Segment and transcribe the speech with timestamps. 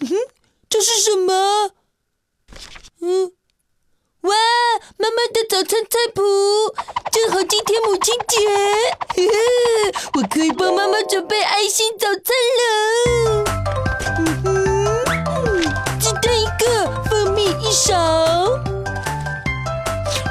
[0.00, 0.14] 嗯 哼
[0.68, 1.72] 这是什么？
[3.00, 3.32] 嗯，
[4.22, 4.30] 哇，
[4.96, 6.22] 妈妈的早餐菜谱，
[7.10, 8.36] 正好今天母亲节，
[9.08, 12.22] 呵 呵我可以帮妈妈准备爱心早餐
[12.58, 13.44] 了。
[14.18, 14.46] 嗯哼，
[16.00, 17.94] 鸡蛋一个，蜂蜜一勺，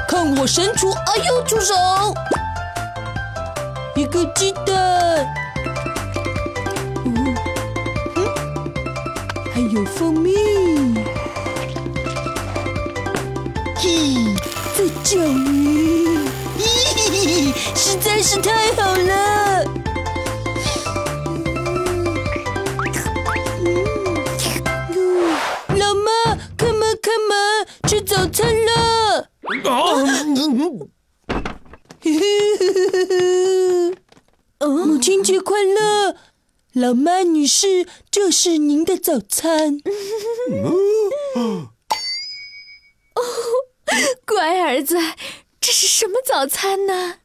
[0.06, 1.74] 看我神厨，哎呦，出手！
[3.96, 4.97] 一个鸡蛋，
[9.58, 10.36] 还有蜂蜜。
[13.74, 13.90] 嘿，
[14.76, 16.20] 再搅匀，
[16.60, 19.64] 咦，实在是太好了。
[23.64, 23.74] 嗯
[25.76, 29.26] 老妈，come on come on，吃早餐了。
[34.86, 36.14] 母亲节快乐，
[36.74, 39.80] 老妈女士，这是您的早餐。
[43.14, 43.22] 哦
[44.26, 44.98] 乖儿子，
[45.60, 47.20] 这是什么早餐呢？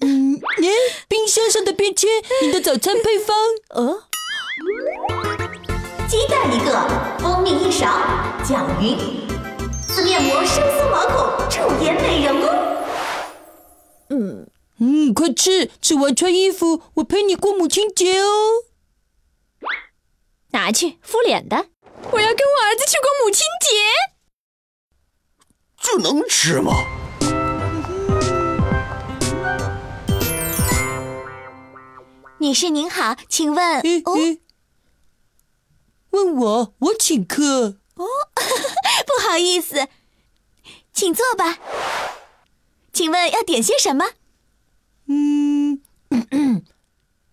[0.00, 0.70] 嗯，耶，
[1.08, 2.08] 冰箱上的便签，
[2.42, 3.36] 你的早餐配方。
[3.70, 4.04] 哦，
[6.08, 7.86] 鸡蛋一个，蜂蜜一勺，
[8.48, 8.96] 搅匀。
[9.82, 12.46] 撕面膜生松毛孔，驻颜美容哦。
[14.78, 18.62] 嗯，快吃，吃完穿衣服，我陪你过母亲节哦。
[20.56, 21.68] 拿去敷脸的。
[22.12, 23.68] 我要跟我儿子去过母亲节。
[25.78, 26.72] 这能吃吗？
[32.38, 33.82] 女士您好，请问
[36.10, 38.06] 问我，我请客哦。
[39.06, 39.88] 不好意思，
[40.94, 41.58] 请坐吧。
[42.94, 44.06] 请问要点些什么？
[45.06, 45.82] 嗯，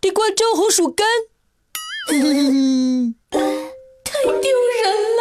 [0.01, 1.07] 地瓜粥红薯干。
[4.03, 4.45] 太丢
[4.81, 4.83] 人
[5.17, 5.19] 了！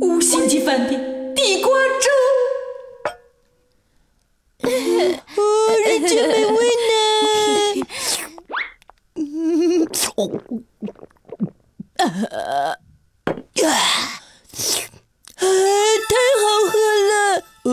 [0.00, 2.06] 五星级饭店地瓜粥。
[4.62, 5.38] 哦，
[5.84, 6.88] 人间美味呢。
[10.16, 10.18] 哦，
[11.96, 12.04] 啊，
[15.46, 16.08] 太
[16.40, 16.72] 好喝
[17.10, 17.12] 了！
[17.64, 17.68] 呃，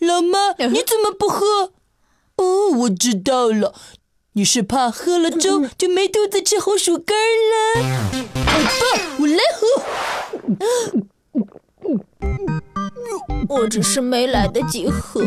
[0.00, 1.72] 老妈，你怎么不喝？
[2.36, 3.74] 哦，我知道了，
[4.34, 7.14] 你是怕喝了粥就没肚子吃红薯干
[7.50, 7.82] 了。
[8.46, 8.72] 好吧，
[9.20, 9.66] 我来喝。
[13.50, 15.20] 我只是没来得及喝。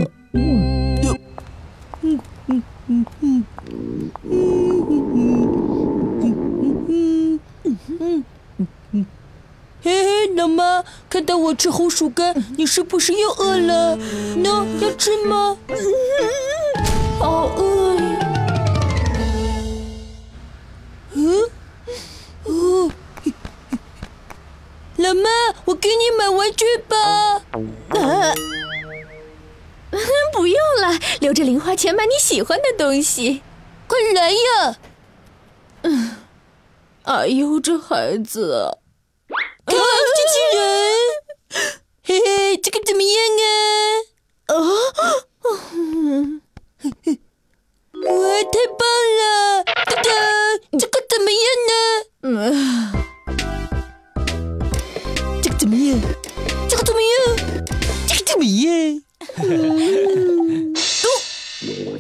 [9.83, 13.95] 嘿嘿，老妈，看到我吃红薯干，你是不是又饿了？
[14.37, 15.55] 喏，要吃吗？
[17.21, 17.84] 好饿
[26.45, 26.95] 给你买玩具吧。
[30.33, 33.41] 不用了，留着零花钱买你喜欢的东西。
[33.87, 34.77] 快来呀！
[37.03, 38.77] 哎呦，这孩子，啊
[39.65, 39.77] 机器
[40.57, 40.67] 人，
[42.03, 43.11] 嘿嘿，这个怎么样
[44.47, 44.55] 啊？
[45.43, 45.51] 哇，
[48.51, 48.79] 太棒
[49.17, 49.63] 了！
[50.77, 51.71] 这个怎么样呢？
[52.23, 52.94] 嗯，
[59.37, 59.45] 样？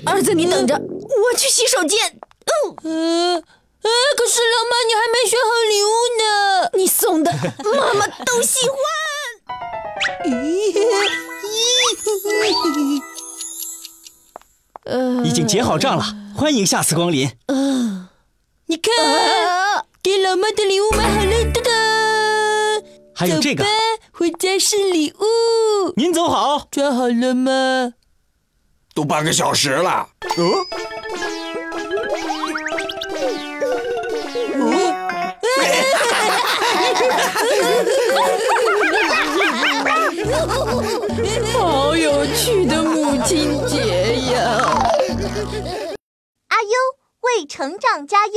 [0.05, 1.99] 儿子你等着，我去洗手间。
[2.83, 5.87] 嗯呃，可是老妈，你还没选好礼物
[6.19, 6.23] 呢。
[6.73, 7.31] 你送的，
[7.63, 8.77] 妈妈都喜欢。
[14.85, 16.03] 呃，已经结好账了，
[16.35, 17.31] 欢迎下次光临。
[18.67, 21.84] 你看，啊给老妈的礼物买好了，噔噔。
[23.15, 23.75] 还有这个走吧，
[24.11, 25.23] 回家是礼物。
[25.95, 26.67] 您走好。
[26.69, 27.93] 穿好了吗？
[28.93, 30.09] 都半个小时了。
[30.37, 30.65] 嗯，
[41.53, 44.59] 好有趣的母亲节呀！
[46.49, 46.69] 阿优
[47.21, 48.33] 为成长加油。